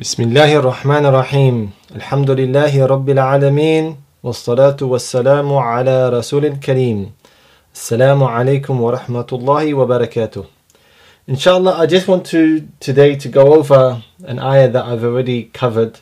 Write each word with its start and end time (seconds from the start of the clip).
بسم 0.00 0.22
الله 0.22 0.56
الرحمن 0.56 1.06
الرحيم 1.06 1.70
الحمد 1.96 2.30
لله 2.30 2.86
رب 2.86 3.08
العالمين 3.10 3.96
والصلاة 4.22 4.76
والسلام 4.82 5.48
على 5.54 6.08
رسول 6.08 6.44
الكريم 6.46 7.12
السلام 7.74 8.24
عليكم 8.24 8.80
ورحمة 8.80 9.26
الله 9.32 9.74
وبركاته 9.74 10.44
Inshallah, 11.26 11.78
I 11.78 11.86
just 11.86 12.06
want 12.06 12.26
to 12.26 12.68
today 12.80 13.16
to 13.16 13.28
go 13.28 13.54
over 13.54 14.02
an 14.24 14.38
ayah 14.38 14.68
that 14.68 14.84
I've 14.84 15.04
already 15.04 15.44
covered 15.54 16.00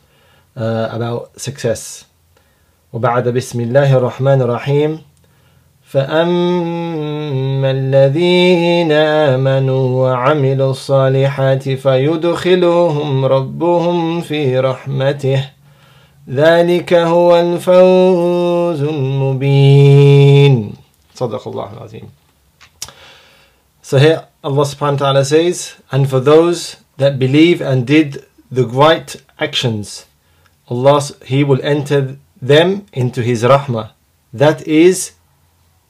uh, 0.57 0.89
about 0.91 1.41
success. 1.41 2.05
وبعد 2.93 3.29
بسم 3.29 3.61
الله 3.61 3.97
الرحمن 3.99 4.43
الرحيم 4.43 5.01
فأما 5.88 7.72
الذين 7.72 8.92
آمنوا 8.92 10.04
وعملوا 10.04 10.72
الصالحات 10.72 11.70
فيدخلهم 11.70 13.26
ربهم 13.26 14.22
في 14.22 14.60
رحمته 14.60 15.50
ذلك 16.30 16.94
هو 16.94 17.40
الفوز 17.40 18.82
المبين 18.84 20.74
صدق 21.16 21.48
الله 21.48 21.74
العظيم 21.74 22.10
So 23.82 23.98
here 23.98 24.28
Allah 24.44 24.66
subhanahu 24.66 25.00
wa 25.00 25.06
ta'ala 25.06 25.24
says, 25.24 25.76
and 25.94 26.10
for 26.10 26.20
those 26.20 26.76
that 26.98 27.18
believe 27.18 27.62
and 27.62 27.88
did 27.88 28.26
the 28.52 28.68
right 28.68 29.16
actions, 29.40 30.06
Allah 30.70 31.02
He 31.26 31.46
will 31.46 31.62
enter 31.64 32.18
them 32.42 32.86
into 32.92 33.22
His 33.22 33.44
rahmah. 33.44 33.92
That 34.34 34.68
is 34.68 35.14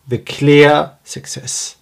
the 0.07 0.17
clear 0.17 0.91
success. 1.03 1.75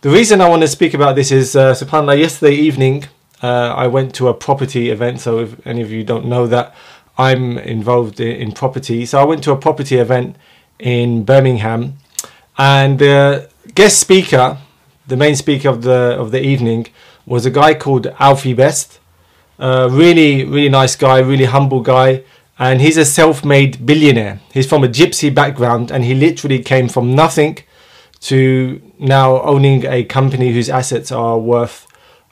The 0.00 0.10
reason 0.10 0.40
I 0.40 0.48
want 0.48 0.62
to 0.62 0.68
speak 0.68 0.94
about 0.94 1.14
this 1.14 1.30
is, 1.30 1.54
uh, 1.54 1.74
subhanAllah, 1.74 2.18
yesterday 2.18 2.54
evening 2.54 3.04
uh, 3.42 3.74
I 3.76 3.86
went 3.86 4.14
to 4.16 4.28
a 4.28 4.34
property 4.34 4.90
event. 4.90 5.20
So, 5.20 5.40
if 5.40 5.66
any 5.66 5.82
of 5.82 5.90
you 5.92 6.04
don't 6.04 6.26
know 6.26 6.46
that, 6.46 6.74
I'm 7.18 7.58
involved 7.58 8.18
in, 8.18 8.36
in 8.36 8.52
property. 8.52 9.04
So, 9.06 9.20
I 9.20 9.24
went 9.24 9.44
to 9.44 9.52
a 9.52 9.56
property 9.56 9.96
event 9.96 10.36
in 10.78 11.24
Birmingham, 11.24 11.98
and 12.58 12.98
the 12.98 13.50
guest 13.74 14.00
speaker, 14.00 14.58
the 15.06 15.16
main 15.16 15.36
speaker 15.36 15.68
of 15.68 15.82
the 15.82 16.16
of 16.18 16.30
the 16.30 16.42
evening, 16.42 16.88
was 17.26 17.46
a 17.46 17.50
guy 17.50 17.74
called 17.74 18.06
Alfie 18.18 18.54
Best. 18.54 18.98
Uh, 19.58 19.88
really, 19.90 20.44
really 20.44 20.68
nice 20.68 20.96
guy, 20.96 21.18
really 21.18 21.44
humble 21.44 21.80
guy 21.80 22.24
and 22.58 22.80
he's 22.80 22.96
a 22.96 23.04
self-made 23.04 23.84
billionaire. 23.86 24.40
He's 24.52 24.68
from 24.68 24.84
a 24.84 24.88
gypsy 24.88 25.34
background 25.34 25.90
and 25.90 26.04
he 26.04 26.14
literally 26.14 26.62
came 26.62 26.88
from 26.88 27.14
nothing 27.14 27.58
to 28.20 28.80
now 28.98 29.42
owning 29.42 29.84
a 29.84 30.04
company 30.04 30.52
whose 30.52 30.70
assets 30.70 31.10
are 31.10 31.38
worth 31.38 31.86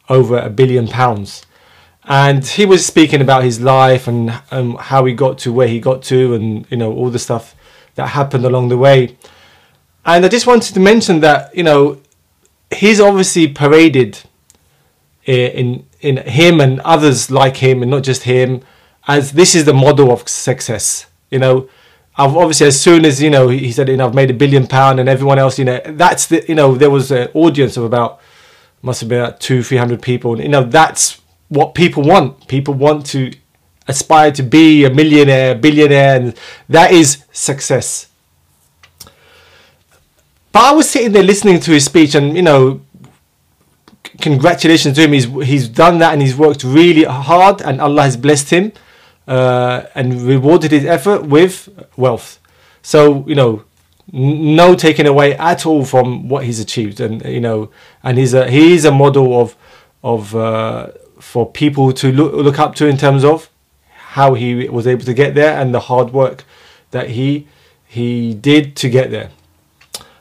over 0.09 0.39
a 0.39 0.51
billion 0.51 0.89
pounds. 0.89 1.45
And 2.05 2.45
he 2.45 2.67
was 2.67 2.87
speaking 2.87 3.21
about 3.21 3.45
his 3.45 3.61
life 3.61 4.07
and 4.07 4.41
um, 4.51 4.77
how 4.77 5.05
he 5.05 5.15
got 5.15 5.39
to 5.39 5.53
where 5.53 5.69
he 5.69 5.81
got 5.81 6.03
to 6.05 6.35
and 6.35 6.67
you 6.71 6.77
know 6.77 6.93
all 6.93 7.11
the 7.11 7.19
stuff 7.19 7.55
that 7.95 8.09
happened 8.09 8.45
along 8.45 8.69
the 8.69 8.79
way. 8.79 9.17
And 10.05 10.25
I 10.25 10.29
just 10.29 10.47
wanted 10.47 10.75
to 10.75 10.81
mention 10.81 11.21
that 11.21 11.55
you 11.55 11.63
know 11.63 12.01
he's 12.71 13.01
obviously 13.01 13.49
paraded 13.49 14.21
in 15.25 15.87
in 16.01 16.17
him 16.19 16.61
and 16.61 16.81
others 16.81 17.31
like 17.31 17.59
him 17.59 17.83
and 17.83 17.91
not 17.91 18.03
just 18.03 18.23
him 18.23 18.63
as 19.07 19.33
this 19.33 19.55
is 19.55 19.65
the 19.65 19.75
model 19.75 20.13
of 20.13 20.29
success. 20.29 21.07
You 21.31 21.39
know, 21.39 21.69
I've 22.17 22.37
obviously 22.37 22.67
as 22.67 22.81
soon 22.81 23.05
as 23.05 23.23
you 23.23 23.31
know 23.31 23.49
he 23.49 23.73
said, 23.73 23.89
you 23.89 23.97
know, 23.97 24.07
I've 24.07 24.15
made 24.15 24.31
a 24.31 24.35
billion 24.35 24.67
pound, 24.67 25.01
and 25.01 25.09
everyone 25.09 25.39
else, 25.39 25.59
you 25.59 25.65
know, 25.65 25.81
that's 25.85 26.27
the 26.27 26.45
you 26.49 26.55
know 26.55 26.75
there 26.75 26.91
was 26.91 27.11
an 27.11 27.29
audience 27.35 27.77
of 27.77 27.85
about 27.85 28.21
must 28.83 29.01
have 29.01 29.09
been 29.09 29.21
about 29.21 29.41
two 29.41 29.63
three 29.63 29.79
hundred 29.79 30.03
people, 30.03 30.35
and 30.35 30.43
you 30.43 30.49
know 30.49 30.65
that's 30.65 31.21
what 31.49 31.75
people 31.75 32.03
want. 32.03 32.47
People 32.49 32.75
want 32.75 33.07
to 33.07 33.33
aspire 33.89 34.31
to 34.33 34.43
be 34.43 34.85
a 34.85 34.91
millionaire, 34.91 35.55
billionaire, 35.55 36.17
and 36.17 36.35
that 36.69 36.93
is 36.93 37.25
success. 37.33 38.09
But 40.53 40.65
I 40.65 40.73
was 40.73 40.91
sitting 40.91 41.13
there 41.13 41.23
listening 41.23 41.61
to 41.61 41.71
his 41.71 41.85
speech, 41.85 42.15
and 42.15 42.37
you 42.37 42.43
know, 42.43 42.81
congratulations 44.21 44.97
to 44.97 45.05
him. 45.05 45.13
He's 45.13 45.27
he's 45.47 45.69
done 45.69 45.99
that, 45.99 46.13
and 46.13 46.21
he's 46.21 46.37
worked 46.37 46.65
really 46.65 47.05
hard, 47.05 47.63
and 47.63 47.81
Allah 47.81 48.03
has 48.03 48.17
blessed 48.17 48.51
him 48.51 48.73
uh, 49.31 49.87
and 49.95 50.23
rewarded 50.23 50.73
his 50.73 50.85
effort 50.85 51.25
with 51.25 51.69
wealth. 51.97 52.41
So 52.83 53.25
you 53.29 53.37
know, 53.37 53.63
no 54.13 54.75
taking 54.75 55.07
away 55.07 55.37
at 55.37 55.65
all 55.65 55.85
from 55.85 56.29
what 56.29 56.45
he's 56.45 56.59
achieved, 56.59 56.99
and 57.01 57.25
you 57.25 57.41
know, 57.41 57.71
and 58.03 58.19
he's 58.19 58.35
a 58.35 58.51
he's 58.51 58.85
a 58.85 58.91
model 58.91 59.41
of 59.41 59.57
of 60.03 60.35
uh, 60.35 60.89
for 61.21 61.49
people 61.49 61.93
to 61.93 62.11
look 62.11 62.33
look 62.33 62.59
up 62.59 62.75
to 62.75 62.87
in 62.87 62.97
terms 62.97 63.25
of 63.25 63.49
how 63.93 64.35
he 64.35 64.69
was 64.69 64.89
able 64.89 65.05
to 65.05 65.15
get 65.15 65.37
there 65.37 65.57
and 65.57 65.73
the 65.73 65.81
hard 65.81 66.13
work 66.13 66.45
that 66.91 67.11
he 67.11 67.47
he 67.87 68.35
did 68.35 68.75
to 68.77 68.91
get 68.91 69.13
there. 69.13 69.31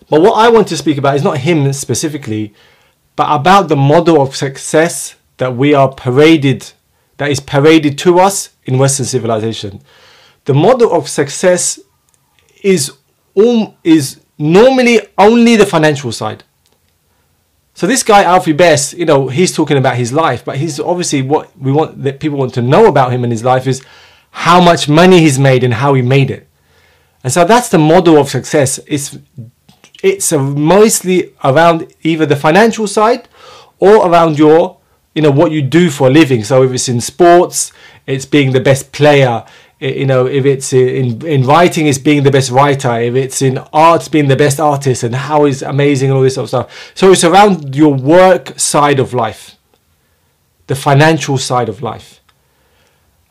But 0.08 0.22
what 0.22 0.34
I 0.34 0.50
want 0.50 0.68
to 0.68 0.78
speak 0.78 1.00
about 1.00 1.16
is 1.16 1.24
not 1.24 1.40
him 1.40 1.74
specifically, 1.74 2.54
but 3.16 3.28
about 3.32 3.70
the 3.70 3.76
model 3.76 4.22
of 4.22 4.36
success 4.36 5.16
that 5.38 5.56
we 5.56 5.74
are 5.74 5.92
paraded 5.92 6.74
that 7.20 7.30
is 7.30 7.40
paraded 7.40 7.98
to 8.00 8.20
us 8.20 8.50
in 8.64 8.78
Western 8.78 9.06
civilization. 9.06 9.82
The 10.46 10.54
model 10.54 10.92
of 10.94 11.08
success 11.08 11.80
is 12.64 12.94
um, 13.38 13.76
is 13.84 14.22
normally 14.38 15.02
only 15.18 15.58
the 15.58 15.66
financial 15.66 16.12
side. 16.12 16.44
So 17.74 17.88
this 17.88 18.04
guy 18.04 18.24
Alfie 18.24 18.54
Best, 18.54 18.94
you 18.94 19.06
know, 19.06 19.28
he's 19.28 19.54
talking 19.54 19.78
about 19.78 19.98
his 19.98 20.12
life, 20.12 20.44
but 20.44 20.58
he's 20.58 20.80
obviously 20.80 21.22
what 21.22 21.56
we 21.58 21.72
want 21.72 22.04
that 22.04 22.20
people 22.22 22.38
want 22.38 22.54
to 22.56 22.62
know 22.62 22.88
about 22.88 23.12
him 23.12 23.24
in 23.24 23.32
his 23.32 23.44
life 23.44 23.68
is 23.68 23.84
how 24.32 24.62
much 24.62 24.88
money 24.88 25.20
he's 25.20 25.38
made 25.38 25.64
and 25.64 25.74
how 25.74 25.94
he 25.94 26.02
made 26.02 26.32
it. 26.32 26.48
And 27.24 27.34
so 27.34 27.44
that's 27.44 27.68
the 27.68 27.78
model 27.78 28.18
of 28.18 28.30
success. 28.30 28.80
It's 28.88 29.18
it's 30.02 30.32
mostly 30.32 31.34
around 31.44 31.94
either 32.02 32.26
the 32.26 32.38
financial 32.38 32.88
side 32.88 33.28
or 33.80 34.08
around 34.08 34.40
your 34.40 34.79
you 35.14 35.22
know 35.22 35.32
what 35.32 35.52
you 35.52 35.62
do 35.62 35.90
for 35.90 36.08
a 36.08 36.10
living. 36.10 36.44
So 36.44 36.64
if 36.64 36.72
it's 36.72 36.90
in 36.90 37.02
sports 37.02 37.72
it's 38.08 38.26
being 38.26 38.52
the 38.52 38.60
best 38.60 38.92
player. 38.92 39.46
You 39.80 40.06
know 40.06 40.26
if 40.26 40.46
it's 40.46 40.74
in 40.74 41.26
in 41.26 41.46
writing 41.46 41.88
it's 41.88 41.98
being 41.98 42.24
the 42.24 42.32
best 42.32 42.52
writer. 42.52 43.00
If 43.00 43.16
it's 43.16 43.42
in 43.42 43.58
arts 43.74 44.08
being 44.08 44.28
the 44.28 44.36
best 44.36 44.60
artist 44.60 45.04
and 45.04 45.16
how 45.16 45.46
is 45.46 45.62
amazing 45.62 46.10
and 46.10 46.18
all 46.18 46.24
this 46.24 46.36
sort 46.36 46.46
of 46.46 46.50
stuff. 46.50 46.92
So 46.96 47.12
it's 47.12 47.24
around 47.24 47.76
your 47.76 47.94
work 47.94 48.60
side 48.60 49.00
of 49.00 49.14
life 49.14 49.56
the 50.68 50.76
financial 50.76 51.38
side 51.38 51.68
of 51.68 51.82
life. 51.82 52.22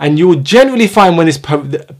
And 0.01 0.19
you 0.19 0.29
will 0.29 0.41
generally 0.41 0.89
find 0.89 1.17
when 1.17 1.29
it's 1.29 1.41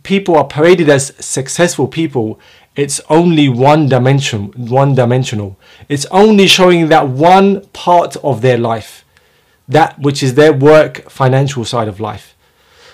people 0.03 0.37
are 0.37 0.47
paraded 0.47 0.89
as 0.89 1.15
successful 1.25 1.89
people 1.89 2.39
it's 2.77 3.01
only 3.11 3.49
one 3.49 3.89
dimension 3.89 4.53
one 4.57 4.95
dimensional. 4.95 5.59
It's 5.89 6.07
only 6.13 6.47
showing 6.47 6.89
that 6.89 7.09
one 7.09 7.67
part 7.73 8.17
of 8.19 8.41
their 8.41 8.57
life 8.57 9.05
that 9.69 9.99
which 9.99 10.23
is 10.23 10.35
their 10.35 10.53
work 10.53 11.09
financial 11.11 11.65
side 11.65 11.89
of 11.89 12.01
life. 12.01 12.35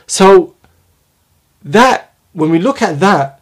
So 0.07 0.55
that 1.63 2.15
when 2.33 2.51
we 2.51 2.59
look 2.59 2.83
at 2.83 3.01
that, 3.01 3.41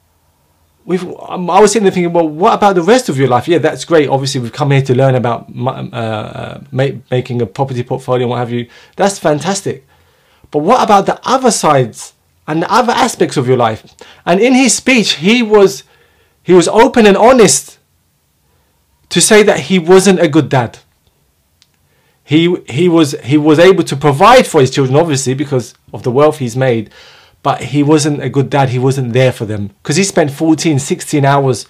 we've 0.84 1.04
um, 1.04 1.50
I 1.50 1.60
was 1.60 1.72
sitting 1.72 1.84
there 1.84 1.92
thinking, 1.92 2.12
well, 2.12 2.28
what 2.28 2.54
about 2.54 2.74
the 2.74 2.82
rest 2.82 3.08
of 3.08 3.18
your 3.18 3.28
life? 3.28 3.48
Yeah, 3.48 3.58
that's 3.58 3.84
great. 3.84 4.08
Obviously, 4.08 4.40
we've 4.40 4.52
come 4.52 4.70
here 4.70 4.82
to 4.82 4.94
learn 4.94 5.14
about 5.14 5.48
uh, 5.56 5.68
uh, 5.68 6.60
make, 6.70 7.10
making 7.10 7.42
a 7.42 7.46
property 7.46 7.82
portfolio 7.82 8.24
and 8.24 8.30
what 8.30 8.38
have 8.38 8.52
you. 8.52 8.68
That's 8.96 9.18
fantastic. 9.18 9.86
But 10.50 10.58
what 10.58 10.82
about 10.82 11.06
the 11.06 11.18
other 11.26 11.50
sides 11.50 12.12
and 12.46 12.62
the 12.62 12.70
other 12.70 12.92
aspects 12.92 13.38
of 13.38 13.48
your 13.48 13.56
life? 13.56 13.94
And 14.26 14.40
in 14.40 14.54
his 14.54 14.74
speech, 14.74 15.14
he 15.14 15.42
was 15.42 15.84
he 16.42 16.52
was 16.52 16.68
open 16.68 17.06
and 17.06 17.16
honest 17.16 17.78
to 19.08 19.20
say 19.20 19.42
that 19.42 19.60
he 19.60 19.78
wasn't 19.78 20.20
a 20.20 20.28
good 20.28 20.48
dad 20.48 20.78
he 22.32 22.42
he 22.78 22.86
was 22.96 23.08
he 23.32 23.36
was 23.48 23.58
able 23.58 23.84
to 23.92 23.96
provide 24.06 24.46
for 24.46 24.58
his 24.60 24.70
children 24.70 24.96
obviously 25.02 25.34
because 25.42 25.66
of 25.92 26.00
the 26.06 26.12
wealth 26.18 26.38
he's 26.38 26.56
made 26.68 26.84
but 27.42 27.60
he 27.60 27.82
wasn't 27.82 28.22
a 28.22 28.28
good 28.28 28.48
dad. 28.50 28.68
He 28.68 28.78
wasn't 28.78 29.12
there 29.12 29.32
for 29.32 29.44
them 29.44 29.68
because 29.82 29.96
he 29.96 30.04
spent 30.04 30.30
14 30.30 30.78
16 30.78 31.24
hours 31.24 31.66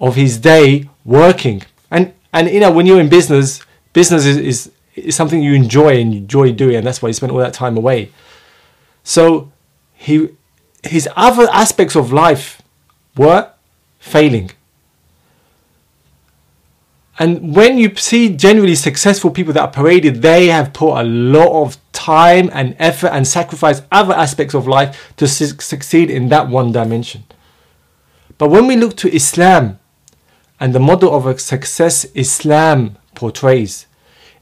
of 0.00 0.16
his 0.16 0.38
day 0.38 0.88
working. 1.04 1.62
And 1.90 2.12
and 2.32 2.48
you 2.48 2.60
know 2.60 2.72
when 2.72 2.86
you're 2.86 3.00
in 3.00 3.08
business 3.08 3.62
business 3.92 4.26
is, 4.26 4.36
is, 4.36 4.72
is 4.96 5.16
something 5.16 5.42
you 5.42 5.54
enjoy 5.54 6.00
and 6.00 6.12
you 6.12 6.20
enjoy 6.20 6.52
doing 6.52 6.76
and 6.76 6.86
that's 6.86 7.00
why 7.00 7.08
he 7.08 7.12
spent 7.12 7.32
all 7.32 7.38
that 7.38 7.54
time 7.54 7.76
away. 7.76 8.10
So 9.04 9.52
he 9.94 10.30
his 10.82 11.08
other 11.16 11.48
aspects 11.52 11.94
of 11.96 12.12
life 12.12 12.60
were 13.16 13.50
failing 13.98 14.50
and 17.18 17.56
when 17.56 17.78
you 17.78 17.94
see 17.96 18.36
generally 18.36 18.74
successful 18.74 19.30
people 19.30 19.54
that 19.54 19.62
are 19.62 19.70
paraded, 19.70 20.20
they 20.20 20.48
have 20.48 20.74
put 20.74 21.00
a 21.00 21.04
lot 21.04 21.62
of 21.62 21.78
time 21.92 22.50
and 22.52 22.76
effort 22.78 23.08
and 23.08 23.26
sacrifice 23.26 23.80
other 23.90 24.12
aspects 24.12 24.54
of 24.54 24.68
life 24.68 25.14
to 25.16 25.26
su- 25.26 25.58
succeed 25.58 26.10
in 26.10 26.28
that 26.28 26.48
one 26.48 26.72
dimension. 26.72 27.24
But 28.36 28.50
when 28.50 28.66
we 28.66 28.76
look 28.76 28.96
to 28.98 29.14
Islam 29.14 29.78
and 30.60 30.74
the 30.74 30.80
model 30.80 31.14
of 31.14 31.26
a 31.26 31.38
success 31.38 32.04
Islam 32.14 32.98
portrays, 33.14 33.86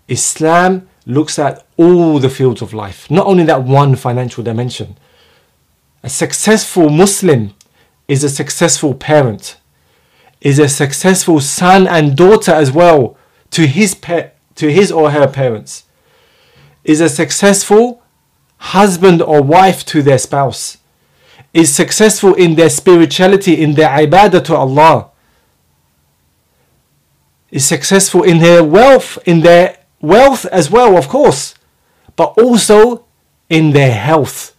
Islam 0.09 0.88
looks 1.06 1.38
at 1.38 1.65
all 1.77 2.19
the 2.19 2.31
fields 2.31 2.61
of 2.61 2.75
life, 2.75 3.09
not 3.09 3.27
only 3.27 3.44
that 3.44 3.62
one 3.62 3.94
financial 3.94 4.43
dimension. 4.43 4.97
A 6.03 6.09
successful 6.09 6.88
Muslim 6.88 7.55
is 8.09 8.25
a 8.25 8.29
successful 8.29 8.94
parent, 8.94 9.56
is 10.44 10.58
a 10.58 10.69
successful 10.69 11.41
son 11.41 11.88
and 11.88 12.17
daughter 12.17 12.52
as 12.52 12.70
well 12.70 13.17
to 13.50 13.67
his 13.67 13.94
pa- 13.94 14.29
to 14.55 14.70
his 14.70 14.93
or 14.93 15.11
her 15.11 15.26
parents, 15.26 15.85
is 16.85 17.00
a 17.00 17.08
successful 17.08 18.02
husband 18.58 19.20
or 19.20 19.43
wife 19.43 19.85
to 19.87 20.02
their 20.02 20.19
spouse, 20.19 20.79
is 21.52 21.75
successful 21.75 22.35
in 22.35 22.55
their 22.55 22.70
spirituality, 22.70 23.61
in 23.61 23.75
their 23.75 23.88
ibadah 23.88 24.44
to 24.44 24.55
Allah, 24.55 25.11
is 27.50 27.64
successful 27.64 28.23
in 28.23 28.38
their 28.38 28.62
wealth, 28.62 29.19
in 29.25 29.41
their 29.41 29.79
wealth 30.00 30.44
as 30.46 30.70
well, 30.70 30.96
of 30.96 31.08
course, 31.08 31.55
but 32.17 32.35
also 32.38 33.06
in 33.49 33.73
their 33.73 33.93
health. 33.93 34.55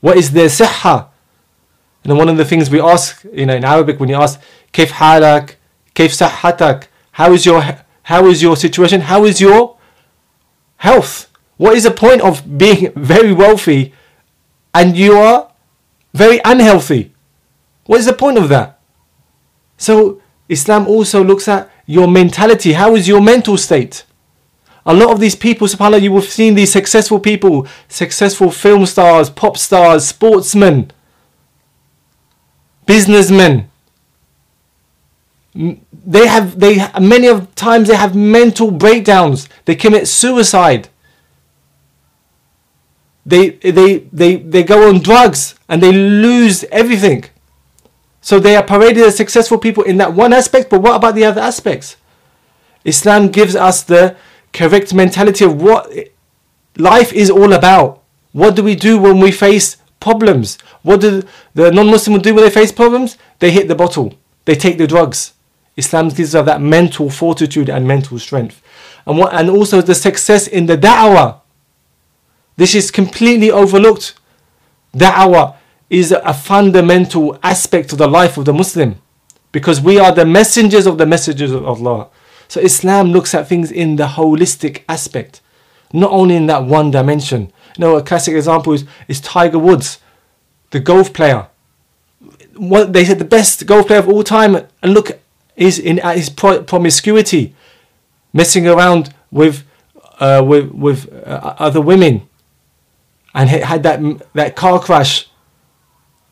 What 0.00 0.16
is 0.16 0.32
their 0.32 0.48
sihha? 0.48 1.08
And 2.04 2.16
one 2.16 2.28
of 2.28 2.36
the 2.36 2.44
things 2.44 2.70
we 2.70 2.80
ask, 2.80 3.24
you 3.32 3.44
know, 3.44 3.54
in 3.54 3.64
Arabic, 3.64 4.00
when 4.00 4.08
you 4.08 4.14
ask, 4.14 4.40
كيف 4.73 4.91
حالك? 4.91 5.57
كيف 5.95 6.11
صحتك? 6.13 6.89
How 7.13 7.31
is 7.33 7.45
your 7.45 7.63
how 8.03 8.25
is 8.25 8.41
your 8.41 8.55
situation? 8.55 9.01
How 9.01 9.25
is 9.25 9.39
your 9.39 9.77
health? 10.77 11.29
What 11.57 11.75
is 11.75 11.83
the 11.83 11.91
point 11.91 12.21
of 12.21 12.57
being 12.57 12.91
very 12.95 13.31
wealthy 13.33 13.93
and 14.73 14.97
you 14.97 15.13
are 15.17 15.51
very 16.13 16.41
unhealthy? 16.43 17.13
What 17.85 17.99
is 17.99 18.05
the 18.05 18.13
point 18.13 18.37
of 18.37 18.49
that? 18.49 18.79
So 19.77 20.21
Islam 20.49 20.87
also 20.87 21.23
looks 21.23 21.47
at 21.47 21.69
your 21.85 22.07
mentality. 22.07 22.73
How 22.73 22.95
is 22.95 23.07
your 23.07 23.21
mental 23.21 23.57
state? 23.57 24.05
A 24.85 24.93
lot 24.93 25.11
of 25.11 25.19
these 25.19 25.35
people, 25.35 25.67
subhanAllah, 25.67 26.01
you 26.01 26.13
have 26.15 26.25
seen 26.25 26.55
these 26.55 26.71
successful 26.71 27.19
people, 27.19 27.67
successful 27.87 28.51
film 28.51 28.85
stars, 28.85 29.29
pop 29.29 29.57
stars, 29.57 30.07
sportsmen, 30.07 30.91
businessmen. 32.85 33.66
They 35.58 36.28
have, 36.28 36.60
they 36.60 36.86
many 37.00 37.26
of 37.26 37.52
times 37.56 37.88
they 37.88 37.96
have 37.96 38.14
mental 38.14 38.70
breakdowns. 38.70 39.48
They 39.64 39.74
commit 39.74 40.06
suicide. 40.06 40.88
They, 43.26 43.50
they, 43.50 43.98
they, 44.12 44.36
they 44.36 44.62
go 44.62 44.88
on 44.88 45.00
drugs 45.00 45.56
and 45.68 45.82
they 45.82 45.92
lose 45.92 46.64
everything. 46.70 47.24
So 48.20 48.38
they 48.38 48.54
are 48.54 48.62
paraded 48.62 49.02
as 49.02 49.16
successful 49.16 49.58
people 49.58 49.82
in 49.82 49.96
that 49.96 50.14
one 50.14 50.32
aspect, 50.32 50.70
but 50.70 50.80
what 50.80 50.94
about 50.94 51.14
the 51.14 51.24
other 51.24 51.40
aspects? 51.40 51.96
Islam 52.84 53.28
gives 53.28 53.56
us 53.56 53.82
the 53.82 54.16
correct 54.52 54.94
mentality 54.94 55.44
of 55.44 55.60
what 55.60 55.92
life 56.76 57.12
is 57.12 57.30
all 57.30 57.52
about. 57.52 58.02
What 58.32 58.54
do 58.54 58.62
we 58.62 58.76
do 58.76 58.98
when 58.98 59.18
we 59.18 59.32
face 59.32 59.76
problems? 59.98 60.56
What 60.82 61.00
do 61.00 61.22
the 61.54 61.72
non-Muslim 61.72 62.20
do 62.22 62.34
when 62.34 62.44
they 62.44 62.50
face 62.50 62.70
problems? 62.70 63.18
They 63.40 63.50
hit 63.50 63.66
the 63.66 63.74
bottle. 63.74 64.14
They 64.44 64.54
take 64.54 64.78
the 64.78 64.86
drugs. 64.86 65.34
Islam 65.78 66.08
gives 66.08 66.34
us 66.34 66.44
that 66.44 66.60
mental 66.60 67.08
fortitude 67.08 67.70
and 67.70 67.86
mental 67.86 68.18
strength. 68.18 68.60
And 69.06 69.16
what 69.16 69.32
and 69.32 69.48
also 69.48 69.80
the 69.80 69.94
success 69.94 70.46
in 70.46 70.66
the 70.66 70.76
da'wah. 70.76 71.40
This 72.56 72.74
is 72.74 72.90
completely 72.90 73.50
overlooked. 73.50 74.14
Da'wah 74.94 75.54
is 75.88 76.12
a 76.12 76.34
fundamental 76.34 77.38
aspect 77.42 77.92
of 77.92 77.98
the 77.98 78.08
life 78.08 78.36
of 78.36 78.44
the 78.44 78.52
Muslim 78.52 79.00
because 79.52 79.80
we 79.80 79.98
are 79.98 80.12
the 80.12 80.26
messengers 80.26 80.86
of 80.86 80.98
the 80.98 81.06
messages 81.06 81.52
of 81.52 81.64
Allah. 81.64 82.08
So 82.48 82.60
Islam 82.60 83.12
looks 83.12 83.34
at 83.34 83.48
things 83.48 83.70
in 83.70 83.96
the 83.96 84.06
holistic 84.06 84.82
aspect, 84.88 85.40
not 85.92 86.10
only 86.10 86.34
in 86.36 86.46
that 86.46 86.64
one 86.64 86.90
dimension. 86.90 87.52
You 87.76 87.80
know, 87.82 87.96
a 87.96 88.02
classic 88.02 88.34
example 88.34 88.72
is, 88.72 88.84
is 89.06 89.20
Tiger 89.20 89.58
Woods, 89.58 90.00
the 90.70 90.80
golf 90.80 91.12
player. 91.12 91.48
What 92.56 92.92
they 92.92 93.04
said 93.04 93.18
the 93.18 93.24
best 93.24 93.64
golf 93.66 93.86
player 93.86 94.00
of 94.00 94.08
all 94.08 94.24
time, 94.24 94.56
and 94.82 94.92
look, 94.92 95.18
is 95.58 95.78
in 95.78 95.98
at 95.98 96.16
his 96.16 96.30
promiscuity, 96.30 97.54
messing 98.32 98.66
around 98.66 99.12
with 99.30 99.64
uh, 100.20 100.42
with 100.44 100.70
with 100.72 101.12
uh, 101.26 101.54
other 101.58 101.80
women, 101.80 102.28
and 103.34 103.50
he 103.50 103.58
had 103.58 103.82
that 103.82 104.00
that 104.34 104.56
car 104.56 104.80
crash. 104.80 105.28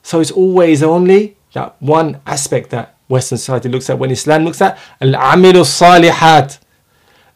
So 0.03 0.21
it's 0.21 0.31
always 0.31 0.83
only 0.83 1.37
that 1.53 1.75
one 1.81 2.21
aspect 2.27 2.71
that 2.71 2.97
Western 3.09 3.39
society 3.39 3.69
looks 3.69 3.91
at, 3.91 3.99
when 3.99 4.11
Islam 4.11 4.45
looks 4.45 4.63
at 4.63 4.79
al-amilu 5.01 5.65
salihat. 5.65 6.59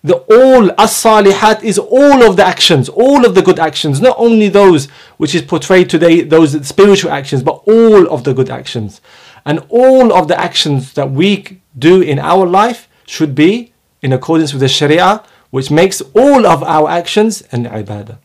The 0.02 0.14
all 0.14 0.70
as-salihat 0.80 1.62
is 1.62 1.78
all 1.78 2.22
of 2.22 2.36
the 2.36 2.44
actions, 2.44 2.88
all 2.88 3.26
of 3.26 3.34
the 3.34 3.42
good 3.42 3.58
actions, 3.58 4.00
not 4.00 4.16
only 4.18 4.48
those 4.48 4.86
which 5.18 5.34
is 5.34 5.42
portrayed 5.42 5.90
today, 5.90 6.22
those 6.22 6.66
spiritual 6.66 7.10
actions, 7.10 7.42
but 7.42 7.62
all 7.66 8.08
of 8.08 8.24
the 8.24 8.32
good 8.32 8.48
actions. 8.48 9.02
And 9.44 9.60
all 9.68 10.10
of 10.14 10.26
the 10.26 10.40
actions 10.40 10.94
that 10.94 11.10
we 11.10 11.59
do 11.80 12.00
in 12.00 12.18
our 12.18 12.46
life 12.46 12.88
should 13.06 13.34
be 13.34 13.72
in 14.02 14.12
accordance 14.12 14.52
with 14.52 14.60
the 14.60 14.68
Sharia, 14.68 15.24
which 15.50 15.70
makes 15.70 16.00
all 16.14 16.46
of 16.46 16.62
our 16.62 16.88
actions 16.88 17.42
an 17.50 17.64
ibadah. 17.64 18.18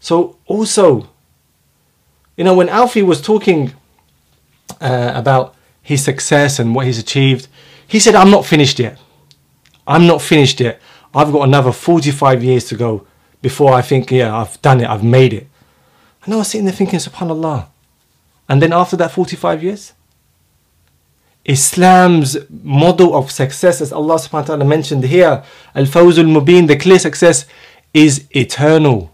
So 0.00 0.36
also, 0.46 1.08
you 2.36 2.44
know, 2.44 2.54
when 2.54 2.68
Alfie 2.68 3.02
was 3.02 3.22
talking 3.22 3.72
uh, 4.80 5.12
about 5.14 5.56
his 5.86 6.02
success 6.02 6.58
and 6.58 6.74
what 6.74 6.84
he's 6.84 6.98
achieved. 6.98 7.46
He 7.86 8.00
said, 8.00 8.16
I'm 8.16 8.30
not 8.30 8.44
finished 8.44 8.80
yet. 8.80 8.98
I'm 9.86 10.06
not 10.06 10.20
finished 10.20 10.58
yet. 10.58 10.80
I've 11.14 11.30
got 11.30 11.46
another 11.46 11.70
45 11.70 12.42
years 12.42 12.64
to 12.66 12.76
go 12.76 13.06
before 13.40 13.72
I 13.72 13.82
think, 13.82 14.10
yeah, 14.10 14.36
I've 14.36 14.60
done 14.62 14.80
it, 14.80 14.88
I've 14.88 15.04
made 15.04 15.32
it. 15.32 15.46
And 16.24 16.34
I 16.34 16.38
was 16.38 16.48
sitting 16.48 16.64
there 16.64 16.74
thinking, 16.74 16.98
subhanAllah. 16.98 17.68
And 18.48 18.60
then 18.60 18.72
after 18.72 18.96
that 18.96 19.12
45 19.12 19.62
years, 19.62 19.92
Islam's 21.46 22.36
model 22.50 23.14
of 23.16 23.30
success, 23.30 23.80
as 23.80 23.92
Allah 23.92 24.16
subhanahu 24.16 24.32
wa 24.32 24.42
ta'ala 24.42 24.64
mentioned 24.64 25.04
here, 25.04 25.44
Al 25.74 25.84
Fawzul 25.84 26.26
Mubin, 26.26 26.66
the 26.66 26.76
clear 26.76 26.98
success, 26.98 27.46
is 27.94 28.26
eternal. 28.32 29.12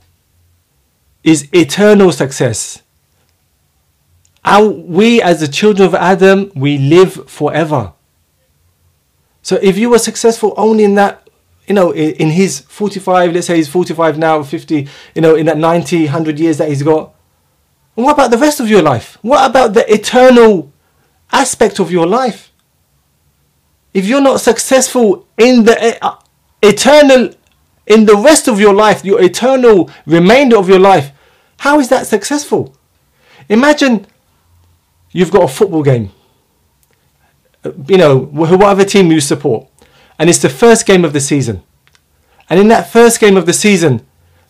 Is 1.22 1.48
eternal 1.52 2.10
success. 2.10 2.82
Our, 4.44 4.68
we 4.68 5.22
as 5.22 5.40
the 5.40 5.46
children 5.46 5.86
of 5.86 5.94
Adam, 5.94 6.50
we 6.54 6.78
live 6.78 7.30
forever. 7.30 7.92
So 9.42 9.58
if 9.62 9.76
you 9.76 9.90
were 9.90 9.98
successful 9.98 10.54
only 10.56 10.84
in 10.84 10.94
that, 10.94 11.28
you 11.68 11.74
know, 11.74 11.92
in 11.92 12.30
his 12.30 12.60
45, 12.60 13.34
let's 13.34 13.46
say 13.46 13.56
he's 13.56 13.68
45 13.68 14.18
now, 14.18 14.42
50, 14.42 14.88
you 15.14 15.22
know, 15.22 15.36
in 15.36 15.46
that 15.46 15.58
90, 15.58 16.04
100 16.04 16.40
years 16.40 16.58
that 16.58 16.68
he's 16.68 16.82
got, 16.82 17.14
what 17.94 18.14
about 18.14 18.30
the 18.30 18.38
rest 18.38 18.58
of 18.58 18.70
your 18.70 18.82
life? 18.82 19.18
What 19.20 19.48
about 19.48 19.74
the 19.74 19.92
eternal 19.92 20.71
aspect 21.32 21.78
of 21.78 21.90
your 21.90 22.06
life? 22.06 22.52
If 23.94 24.06
you're 24.06 24.20
not 24.20 24.40
successful 24.40 25.26
in 25.36 25.64
the 25.64 26.04
uh, 26.04 26.16
eternal, 26.62 27.30
in 27.86 28.06
the 28.06 28.16
rest 28.16 28.48
of 28.48 28.58
your 28.58 28.74
life, 28.74 29.04
your 29.04 29.22
eternal 29.22 29.90
remainder 30.06 30.56
of 30.56 30.68
your 30.68 30.78
life, 30.78 31.12
how 31.58 31.78
is 31.78 31.88
that 31.90 32.06
successful? 32.06 32.74
Imagine 33.48 34.06
you've 35.10 35.30
got 35.30 35.44
a 35.44 35.48
football 35.48 35.82
game. 35.82 36.10
You 37.86 37.98
know, 37.98 38.18
whatever 38.18 38.84
team 38.84 39.12
you 39.12 39.20
support. 39.20 39.68
And 40.18 40.28
it's 40.28 40.40
the 40.40 40.48
first 40.48 40.86
game 40.86 41.04
of 41.04 41.12
the 41.12 41.20
season. 41.20 41.62
And 42.48 42.58
in 42.58 42.68
that 42.68 42.90
first 42.90 43.20
game 43.20 43.36
of 43.36 43.46
the 43.46 43.52
season, 43.52 44.04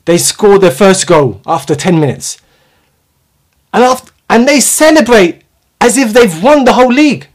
they 0.05 0.19
score 0.19 0.59
their 0.59 0.71
first 0.71 1.07
goal 1.07 1.41
after 1.47 1.75
10 1.75 2.01
minutes. 2.01 2.41
And, 3.73 3.85
after, 3.85 4.13
and 4.29 4.47
they 4.49 4.61
celebrate 4.61 5.42
as 5.83 5.99
if 5.99 6.13
they've 6.13 6.43
won 6.43 6.65
the 6.65 6.75
whole 6.75 6.93
league. 6.93 7.27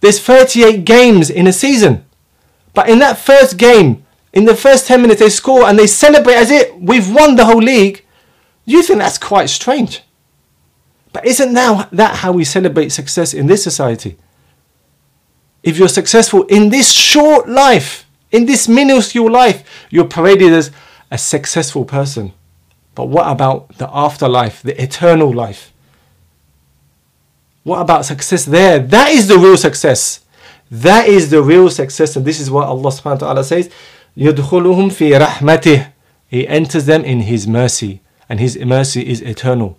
There's 0.00 0.20
38 0.20 0.84
games 0.84 1.30
in 1.30 1.48
a 1.48 1.52
season. 1.52 2.06
But 2.74 2.88
in 2.88 3.00
that 3.00 3.18
first 3.18 3.58
game, 3.58 4.06
in 4.32 4.44
the 4.44 4.54
first 4.54 4.86
10 4.86 5.02
minutes, 5.02 5.20
they 5.20 5.28
score 5.28 5.64
and 5.64 5.76
they 5.76 5.88
celebrate 5.88 6.36
as 6.36 6.52
if 6.52 6.72
we've 6.76 7.12
won 7.12 7.34
the 7.34 7.44
whole 7.44 7.60
league. 7.60 8.04
You 8.64 8.84
think 8.84 9.00
that's 9.00 9.18
quite 9.18 9.50
strange. 9.50 10.02
But 11.12 11.26
isn't 11.26 11.52
now 11.52 11.88
that 11.90 12.18
how 12.18 12.30
we 12.30 12.44
celebrate 12.44 12.90
success 12.90 13.34
in 13.34 13.48
this 13.48 13.64
society? 13.64 14.16
If 15.64 15.76
you're 15.76 15.88
successful 15.88 16.44
in 16.44 16.68
this 16.68 16.92
short 16.92 17.48
life, 17.48 18.06
in 18.30 18.46
this 18.46 18.68
minuscule 18.68 19.28
life, 19.28 19.64
you're 19.90 20.04
paraded 20.06 20.52
as 20.52 20.70
a 21.10 21.18
successful 21.18 21.84
person. 21.84 22.32
But 22.94 23.06
what 23.06 23.26
about 23.26 23.78
the 23.78 23.90
afterlife, 23.92 24.62
the 24.62 24.80
eternal 24.80 25.32
life? 25.34 25.72
What 27.63 27.81
about 27.81 28.05
success 28.05 28.45
there? 28.45 28.79
That 28.79 29.11
is 29.11 29.27
the 29.27 29.37
real 29.37 29.57
success. 29.57 30.21
That 30.69 31.07
is 31.07 31.29
the 31.29 31.41
real 31.41 31.69
success. 31.69 32.15
And 32.15 32.25
this 32.25 32.39
is 32.39 32.51
what 32.51 32.67
Allah 32.67 32.89
subhanahu 32.89 33.21
wa 33.21 33.27
ta'ala 33.27 33.43
says. 33.43 33.69
يَدْخُلُهُمْ 34.17 34.91
فِي 34.91 35.19
رَحْمَتِهِ 35.19 35.91
He 36.27 36.47
enters 36.47 36.85
them 36.85 37.03
in 37.05 37.21
His 37.21 37.47
mercy. 37.47 38.01
And 38.27 38.39
His 38.39 38.57
mercy 38.57 39.07
is 39.07 39.21
eternal. 39.21 39.77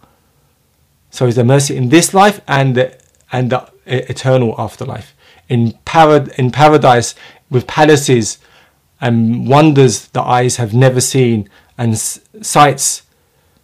So 1.11 1.27
is 1.27 1.37
the 1.37 1.45
mercy 1.45 1.77
in 1.77 1.91
this 1.91 2.15
life 2.15 2.41
and 2.49 2.75
the, 2.75 2.99
and 3.31 3.51
the 3.51 3.69
eternal 3.87 4.55
afterlife. 4.59 5.15
In, 5.49 5.73
parad- 5.85 6.33
in 6.39 6.51
paradise 6.51 7.15
with 7.51 7.67
palaces 7.67 8.39
and 9.01 9.47
wonders 9.47 10.09
the 10.09 10.23
eyes 10.23 10.57
have 10.57 10.73
never 10.73 11.01
seen 11.01 11.49
and 11.77 11.93
s- 11.93 12.21
sights 12.41 13.03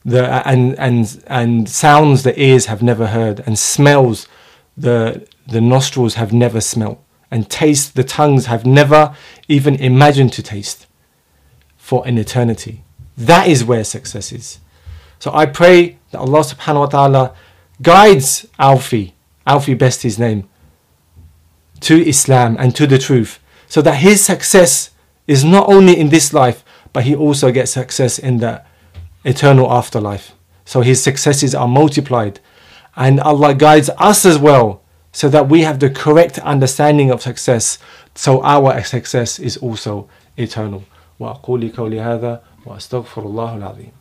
the 0.06 0.48
and 0.48 0.78
and 0.78 1.24
and 1.28 1.68
sounds 1.68 2.22
the 2.24 2.40
ears 2.40 2.68
have 2.68 2.84
never 2.84 3.08
heard 3.08 3.42
and 3.46 3.58
smells 3.58 4.28
the 4.78 5.28
the 5.48 5.60
nostrils 5.60 6.14
have 6.14 6.32
never 6.32 6.62
smelt 6.62 7.04
and 7.32 7.50
taste 7.50 7.96
the 7.96 8.04
tongues 8.04 8.46
have 8.46 8.66
never 8.66 9.16
even 9.48 9.76
imagined 9.76 10.32
to 10.34 10.44
taste 10.44 10.86
for 11.76 12.08
an 12.08 12.18
eternity. 12.18 12.84
That 13.18 13.48
is 13.48 13.64
where 13.64 13.84
success 13.84 14.32
is. 14.32 14.60
So 15.20 15.32
i 15.34 15.46
pray 15.46 15.98
that 16.12 16.20
allah 16.20 16.42
subhanahu 16.42 16.80
wa 16.82 16.86
ta'ala 16.86 17.36
guides 17.82 18.46
alfie 18.60 19.16
alfie 19.48 19.74
best 19.74 20.04
his 20.04 20.20
name 20.20 20.48
to 21.80 22.08
islam 22.08 22.56
and 22.60 22.76
to 22.76 22.86
the 22.86 22.98
truth 22.98 23.40
so 23.68 23.82
that 23.82 23.96
his 23.96 24.24
success 24.24 24.92
is 25.28 25.44
not 25.44 25.68
only 25.68 25.98
in 25.98 26.10
this 26.10 26.32
life 26.34 26.64
but 26.94 27.06
he 27.06 27.16
also 27.16 27.52
gets 27.52 27.72
success 27.72 28.20
in 28.20 28.38
the 28.38 28.62
eternal 29.25 29.71
afterlife. 29.73 30.35
So 30.65 30.81
his 30.81 31.03
successes 31.03 31.55
are 31.55 31.69
multiplied. 31.69 32.41
And 32.97 33.21
Allah 33.21 33.55
guides 33.55 33.91
us 33.99 34.25
as 34.25 34.39
well 34.39 34.83
so 35.13 35.29
that 35.29 35.49
we 35.49 35.63
have 35.63 35.81
the 35.81 35.91
correct 35.91 36.39
understanding 36.39 37.11
of 37.11 37.23
success. 37.23 37.79
So 38.15 38.43
our 38.43 38.83
success 38.85 39.39
is 39.39 39.57
also 39.57 40.09
eternal. 40.37 40.85
وأقول 41.21 41.73
قولي 41.77 42.01
هذا 42.01 42.41
وأستغفر 42.67 43.23
الله 43.23 43.57
العظيم 43.57 43.93